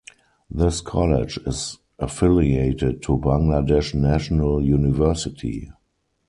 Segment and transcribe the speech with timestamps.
[0.49, 5.71] This college is affiliated to Bangladesh National University.